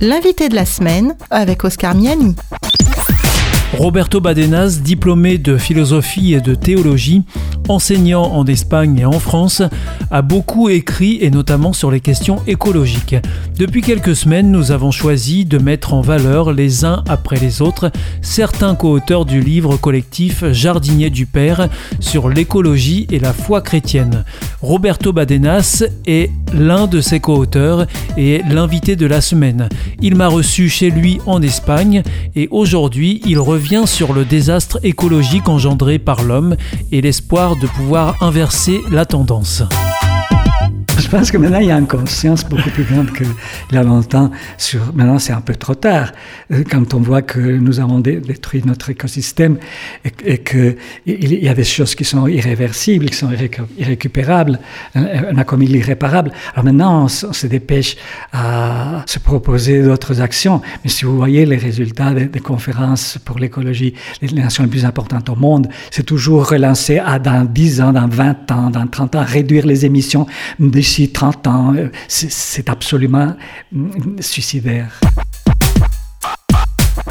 L'invité 0.00 0.48
de 0.48 0.54
la 0.54 0.64
semaine 0.64 1.16
avec 1.28 1.64
Oscar 1.64 1.92
Miani. 1.92 2.36
Roberto 3.76 4.20
Badenas, 4.20 4.78
diplômé 4.80 5.38
de 5.38 5.56
philosophie 5.56 6.34
et 6.34 6.40
de 6.40 6.54
théologie, 6.54 7.24
enseignant 7.68 8.32
en 8.32 8.46
Espagne 8.46 8.98
et 8.98 9.04
en 9.04 9.18
France, 9.18 9.62
a 10.10 10.22
beaucoup 10.22 10.68
écrit 10.68 11.18
et 11.20 11.30
notamment 11.30 11.72
sur 11.72 11.90
les 11.90 12.00
questions 12.00 12.40
écologiques. 12.46 13.16
Depuis 13.58 13.82
quelques 13.82 14.16
semaines, 14.16 14.50
nous 14.50 14.72
avons 14.72 14.90
choisi 14.90 15.44
de 15.44 15.58
mettre 15.58 15.94
en 15.94 16.00
valeur 16.00 16.52
les 16.52 16.84
uns 16.84 17.04
après 17.08 17.38
les 17.38 17.62
autres 17.62 17.90
certains 18.22 18.74
co-auteurs 18.74 19.24
du 19.24 19.40
livre 19.40 19.76
collectif 19.76 20.44
Jardinier 20.52 21.10
du 21.10 21.26
Père 21.26 21.68
sur 22.00 22.28
l'écologie 22.28 23.06
et 23.10 23.18
la 23.18 23.32
foi 23.32 23.60
chrétienne. 23.60 24.24
Roberto 24.62 25.12
Badenas 25.12 25.84
est 26.06 26.30
l'un 26.52 26.86
de 26.86 27.00
ses 27.00 27.20
co-auteurs 27.20 27.86
et 28.16 28.42
l'invité 28.48 28.96
de 28.96 29.06
la 29.06 29.20
semaine. 29.20 29.68
Il 30.00 30.14
m'a 30.16 30.28
reçu 30.28 30.68
chez 30.68 30.90
lui 30.90 31.18
en 31.26 31.42
Espagne 31.42 32.02
et 32.34 32.48
aujourd'hui 32.50 33.20
il 33.26 33.38
revient 33.38 33.84
sur 33.86 34.12
le 34.12 34.24
désastre 34.24 34.78
écologique 34.82 35.48
engendré 35.48 35.98
par 35.98 36.22
l'homme 36.22 36.56
et 36.92 37.00
l'espoir 37.00 37.56
de 37.60 37.66
pouvoir 37.66 38.22
inverser 38.22 38.82
la 38.90 39.04
tendance. 39.06 39.62
Je 41.10 41.16
pense 41.16 41.30
que 41.30 41.38
maintenant, 41.38 41.60
il 41.60 41.68
y 41.68 41.72
a 41.72 41.78
une 41.78 41.86
conscience 41.86 42.44
beaucoup 42.44 42.68
plus 42.68 42.84
grande 42.84 43.10
qu'il 43.14 43.26
y 43.72 43.76
a 43.78 43.82
longtemps. 43.82 44.30
Sur, 44.58 44.92
maintenant, 44.94 45.18
c'est 45.18 45.32
un 45.32 45.40
peu 45.40 45.54
trop 45.54 45.74
tard. 45.74 46.12
Euh, 46.52 46.64
quand 46.70 46.92
on 46.92 47.00
voit 47.00 47.22
que 47.22 47.40
nous 47.40 47.80
avons 47.80 47.98
détruit 48.00 48.62
notre 48.66 48.90
écosystème 48.90 49.56
et, 50.04 50.12
et 50.34 50.38
qu'il 50.42 50.76
y 51.06 51.48
a 51.48 51.54
des 51.54 51.64
choses 51.64 51.94
qui 51.94 52.04
sont 52.04 52.26
irréversibles, 52.26 53.08
qui 53.08 53.16
sont 53.16 53.30
irrécupérables, 53.78 54.60
on 54.94 55.38
a 55.38 55.44
commis 55.44 55.66
l'irréparable. 55.66 56.30
Alors 56.52 56.66
maintenant, 56.66 57.04
on, 57.04 57.08
se 57.08 57.46
dépêche 57.46 57.96
à 58.34 59.02
se 59.06 59.18
proposer 59.18 59.82
d'autres 59.82 60.20
actions. 60.20 60.60
Mais 60.84 60.90
si 60.90 61.06
vous 61.06 61.16
voyez 61.16 61.46
les 61.46 61.56
résultats 61.56 62.12
des, 62.12 62.40
conférences 62.40 63.16
pour 63.24 63.38
l'écologie, 63.38 63.94
les, 64.20 64.42
nations 64.42 64.62
les 64.62 64.68
plus 64.68 64.84
importantes 64.84 65.30
au 65.30 65.36
monde, 65.36 65.68
c'est 65.90 66.04
toujours 66.04 66.50
relancé 66.50 66.98
à 66.98 67.18
dans 67.18 67.46
10 67.46 67.80
ans, 67.80 67.92
dans 67.94 68.08
20 68.08 68.50
ans, 68.50 68.68
dans 68.68 68.86
30 68.86 69.14
ans, 69.14 69.24
réduire 69.26 69.64
les 69.64 69.86
émissions 69.86 70.26
d'ici 70.58 70.97
30 71.06 71.46
ans. 71.46 71.74
Euh, 71.76 71.88
c'est 72.08 72.68
absolument 72.68 73.36
mm, 73.72 74.20
suicidaire. 74.20 75.00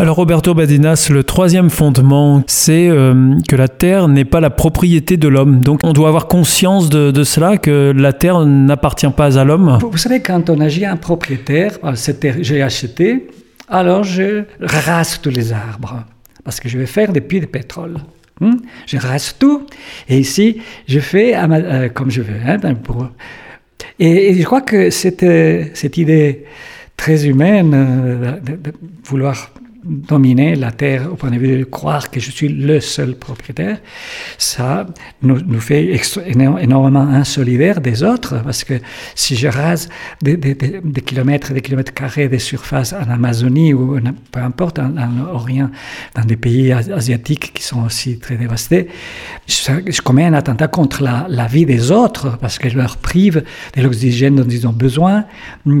Alors 0.00 0.14
Roberto 0.14 0.54
Badenas, 0.54 1.08
le 1.10 1.24
troisième 1.24 1.70
fondement, 1.70 2.44
c'est 2.46 2.88
euh, 2.88 3.34
que 3.48 3.56
la 3.56 3.66
terre 3.66 4.06
n'est 4.06 4.24
pas 4.24 4.38
la 4.38 4.50
propriété 4.50 5.16
de 5.16 5.26
l'homme. 5.26 5.60
Donc 5.60 5.80
on 5.82 5.92
doit 5.92 6.06
avoir 6.06 6.28
conscience 6.28 6.88
de, 6.88 7.24
cela, 7.24 7.56
que 7.56 7.92
la 7.96 8.12
terre 8.12 8.46
n'appartient 8.46 9.10
pas 9.10 9.38
à 9.40 9.44
l'homme. 9.44 9.78
Vous, 9.80 9.98
savez, 9.98 10.20
quand 10.20 10.50
on 10.50 10.60
agit 10.60 10.84
un 10.86 10.96
propriétaire, 10.96 11.78
euh, 11.82 11.96
cette 11.96 12.20
terre, 12.20 12.36
j'ai 12.40 12.62
acheté, 12.62 13.26
alors 13.68 14.04
je 14.04 14.44
rase 14.60 15.20
tous 15.20 15.30
les 15.30 15.52
arbres, 15.52 16.04
parce 16.44 16.60
que 16.60 16.68
je 16.68 16.78
vais 16.78 16.86
faire 16.86 17.12
des 17.12 17.20
puits 17.20 17.40
de 17.40 17.46
pétrole. 17.46 17.96
Hmm? 18.40 18.54
Je 18.86 18.98
rase 18.98 19.34
tout, 19.36 19.66
et 20.08 20.20
ici, 20.20 20.60
je 20.86 21.00
fais 21.00 21.34
comme 21.92 22.10
je 22.12 22.22
veux. 22.22 22.36
Hein, 22.46 22.58
pour, 22.84 23.08
et, 23.98 24.34
je 24.34 24.44
crois 24.44 24.60
que 24.60 24.90
cette, 24.90 25.22
euh, 25.22 25.64
cette 25.74 25.96
idée 25.96 26.44
très 26.96 27.26
humaine 27.26 27.72
euh, 27.74 28.40
de, 28.40 28.72
vouloir 29.04 29.50
dominer 29.84 30.56
la 30.56 30.72
terre 30.72 31.12
au 31.12 31.14
point 31.14 31.30
de 31.30 31.38
vue 31.38 31.58
de 31.58 31.64
croire 31.64 32.10
que 32.10 32.18
je 32.18 32.30
suis 32.30 32.48
le 32.48 32.80
seul 32.80 33.14
propriétaire, 33.14 33.78
ça 34.36 34.86
nous, 35.22 35.60
fait 35.60 36.00
énormément 36.26 37.00
insolidaires 37.00 37.80
des 37.80 38.02
autres, 38.02 38.42
parce 38.42 38.64
que 38.64 38.74
si 39.14 39.36
je 39.36 39.46
rase 39.46 39.88
des, 40.20 40.38
kilomètres 41.04 41.52
des 41.52 41.60
kilomètres 41.60 41.94
carrés 41.94 42.28
de 42.28 42.38
surface 42.38 42.92
en 42.92 43.08
Amazonie 43.10 43.72
ou 43.72 43.98
peu 44.32 44.40
importe, 44.40 44.78
en, 44.78 44.92
Orient, 45.32 45.70
dans 46.14 46.24
des 46.24 46.36
pays 46.36 46.72
asiatiques 46.72 47.52
qui 47.54 47.62
sont 47.62 47.84
aussi 47.84 48.18
très 48.18 48.36
dévastés, 48.36 48.88
je, 49.46 50.00
commets 50.02 50.26
un 50.26 50.34
attentat 50.34 50.68
contre 50.68 51.02
la, 51.02 51.46
vie 51.46 51.66
des 51.66 51.92
autres, 51.92 52.36
parce 52.40 52.58
que 52.58 52.68
je 52.68 52.76
leur 52.76 52.96
prive 52.96 53.44
de 53.76 53.82
l'oxygène 53.82 54.36
dont 54.36 54.48
ils 54.48 54.66
ont 54.66 54.72
besoin 54.72 55.24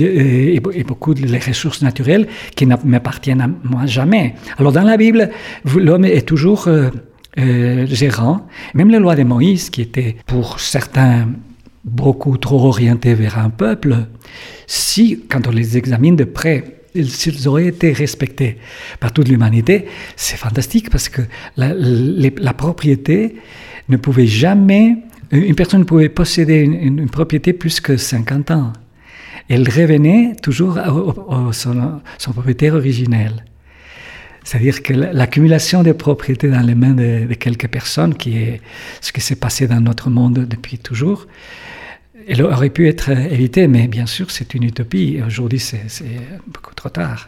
et, 0.00 0.56
et 0.56 0.84
beaucoup 0.84 1.14
de 1.14 1.24
les 1.24 1.38
ressources 1.38 1.80
naturelles 1.82 2.28
qui 2.54 2.66
m'appartiennent 2.66 3.40
à 3.40 3.48
moi 3.62 3.83
jamais. 3.86 4.34
Alors 4.58 4.72
dans 4.72 4.82
la 4.82 4.96
Bible, 4.96 5.30
l'homme 5.76 6.04
est 6.04 6.26
toujours 6.26 6.68
euh, 6.68 6.90
euh, 7.38 7.86
gérant. 7.86 8.46
Même 8.74 8.90
la 8.90 8.98
loi 8.98 9.16
de 9.16 9.22
Moïse, 9.22 9.70
qui 9.70 9.82
était 9.82 10.16
pour 10.26 10.60
certains 10.60 11.28
beaucoup 11.84 12.38
trop 12.38 12.66
orientée 12.66 13.14
vers 13.14 13.38
un 13.38 13.50
peuple, 13.50 13.96
si, 14.66 15.24
quand 15.28 15.46
on 15.46 15.50
les 15.50 15.76
examine 15.76 16.16
de 16.16 16.24
près, 16.24 16.80
s'ils 17.02 17.48
auraient 17.48 17.66
été 17.66 17.92
respectés 17.92 18.58
par 19.00 19.12
toute 19.12 19.28
l'humanité, 19.28 19.86
c'est 20.16 20.36
fantastique 20.36 20.90
parce 20.90 21.08
que 21.08 21.22
la, 21.56 21.74
la, 21.74 22.52
propriété 22.54 23.36
ne 23.88 23.96
pouvait 23.96 24.28
jamais, 24.28 24.96
une 25.32 25.56
personne 25.56 25.80
ne 25.80 25.84
pouvait 25.84 26.08
posséder 26.08 26.60
une 26.60 27.10
propriété 27.10 27.52
plus 27.52 27.80
que 27.80 27.96
50 27.96 28.50
ans 28.52 28.72
elle 29.48 29.68
revenait 29.68 30.34
toujours 30.42 30.78
à, 30.78 31.52
son, 31.52 32.32
propriétaire 32.32 32.74
originel. 32.74 33.44
C'est-à-dire 34.44 34.82
que 34.82 34.92
l'accumulation 34.92 35.82
des 35.82 35.94
propriétés 35.94 36.48
dans 36.48 36.60
les 36.60 36.74
mains 36.74 36.92
de, 36.92 37.32
quelques 37.34 37.68
personnes, 37.68 38.14
qui 38.14 38.36
est 38.36 38.60
ce 39.00 39.10
qui 39.10 39.22
s'est 39.22 39.36
passé 39.36 39.66
dans 39.66 39.80
notre 39.80 40.10
monde 40.10 40.46
depuis 40.48 40.78
toujours, 40.78 41.26
elle 42.28 42.42
aurait 42.42 42.70
pu 42.70 42.88
être 42.88 43.10
évitée, 43.10 43.66
mais 43.66 43.88
bien 43.88 44.06
sûr, 44.06 44.30
c'est 44.30 44.54
une 44.54 44.64
utopie. 44.64 45.20
Aujourd'hui, 45.26 45.58
c'est 45.58 45.80
beaucoup 46.46 46.74
trop 46.74 46.90
tard. 46.90 47.26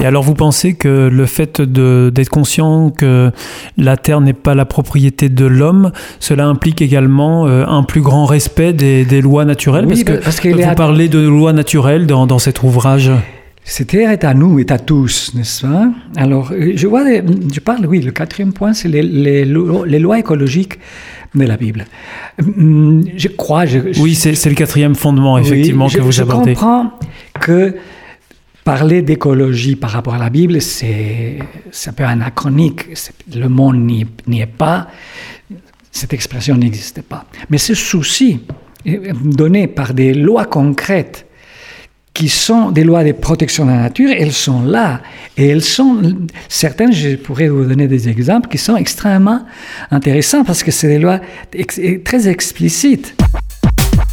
Et 0.00 0.06
alors 0.06 0.22
vous 0.22 0.34
pensez 0.34 0.74
que 0.74 1.08
le 1.08 1.26
fait 1.26 1.60
d'être 1.60 2.28
conscient 2.28 2.90
que 2.90 3.32
la 3.76 3.96
Terre 3.96 4.20
n'est 4.20 4.32
pas 4.32 4.54
la 4.54 4.64
propriété 4.64 5.28
de 5.28 5.44
l'homme, 5.44 5.92
cela 6.20 6.46
implique 6.46 6.80
également 6.80 7.46
euh, 7.46 7.66
un 7.66 7.82
plus 7.82 8.00
grand 8.00 8.24
respect 8.24 8.72
des, 8.72 9.20
lois 9.20 9.44
naturelles? 9.44 9.86
Oui, 9.86 10.04
parce 10.04 10.38
que, 10.38 10.48
vous 10.48 10.74
parlez 10.76 11.08
de 11.08 11.18
lois 11.18 11.52
naturelles 11.52 12.06
dans, 12.06 12.26
dans 12.26 12.38
cet 12.38 12.62
ouvrage. 12.62 13.10
Cette 13.68 13.88
terre 13.88 14.10
est 14.10 14.24
à 14.24 14.32
nous, 14.32 14.58
est 14.58 14.72
à 14.72 14.78
tous, 14.78 15.34
n'est-ce 15.34 15.60
pas? 15.60 15.90
Alors, 16.16 16.52
euh, 16.52 16.72
je 16.74 16.86
vois, 16.86 17.04
je 17.04 17.60
parle, 17.60 17.84
oui, 17.84 18.00
le 18.00 18.12
quatrième 18.12 18.54
point, 18.54 18.72
c'est 18.72 18.88
les, 18.88 19.02
les, 19.02 19.44
les, 19.44 19.98
lois 19.98 20.18
écologiques 20.18 20.78
de 21.34 21.44
la 21.44 21.58
Bible. 21.58 21.84
Hum, 22.40 23.04
je 23.14 23.28
crois... 23.28 23.66
Je, 23.66 23.80
oui, 24.00 24.14
c'est 24.14 24.32
le 24.46 24.54
quatrième 24.54 24.94
fondement, 24.94 25.36
effectivement, 25.36 25.90
que 25.90 26.00
vous 26.00 26.18
abordez. 26.18 26.54
Je 26.54 26.60
comprends 26.60 26.98
que 27.38 27.74
parler 28.64 29.02
d'écologie 29.02 29.76
par 29.76 29.90
rapport 29.90 30.14
à 30.14 30.18
la 30.18 30.30
Bible, 30.30 30.62
c'est 30.62 31.38
un 31.86 31.92
peu 31.92 32.04
anachronique. 32.04 32.86
Le 33.36 33.48
monde 33.50 33.76
n'y 33.76 34.40
est 34.40 34.46
pas. 34.46 34.88
Cette 35.92 36.14
expression 36.14 36.56
n'existe 36.56 37.02
pas. 37.02 37.26
Mais 37.50 37.58
ce 37.58 37.74
souci 37.74 38.40
donné 38.86 39.66
par 39.66 39.92
des 39.92 40.14
lois 40.14 40.46
concrètes 40.46 41.27
qui 42.18 42.28
sont 42.28 42.72
des 42.72 42.82
lois 42.82 43.04
de 43.04 43.12
protection 43.12 43.64
de 43.64 43.70
la 43.70 43.76
nature, 43.76 44.10
elles 44.10 44.32
sont 44.32 44.62
là. 44.62 45.02
Et 45.36 45.46
elles 45.46 45.62
sont, 45.62 46.02
certaines, 46.48 46.92
je 46.92 47.14
pourrais 47.14 47.48
vous 47.48 47.64
donner 47.64 47.86
des 47.86 48.08
exemples, 48.08 48.48
qui 48.48 48.58
sont 48.58 48.76
extrêmement 48.76 49.42
intéressants 49.92 50.42
parce 50.42 50.64
que 50.64 50.72
c'est 50.72 50.88
des 50.88 50.98
lois 50.98 51.20
très 52.04 52.28
explicites. 52.28 53.14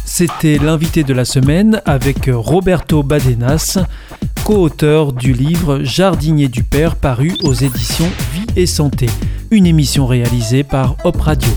C'était 0.04 0.58
l'invité 0.58 1.02
de 1.02 1.12
la 1.12 1.24
semaine 1.24 1.82
avec 1.84 2.30
Roberto 2.32 3.02
Badenas 3.02 3.78
co-auteur 4.44 5.12
du 5.12 5.32
livre 5.32 5.80
Jardinier 5.82 6.46
du 6.46 6.62
Père 6.62 6.94
paru 6.94 7.32
aux 7.42 7.54
éditions 7.54 8.08
Vie 8.32 8.46
et 8.54 8.66
Santé, 8.66 9.06
une 9.50 9.66
émission 9.66 10.06
réalisée 10.06 10.62
par 10.62 10.94
Op 11.02 11.20
Radio. 11.20 11.50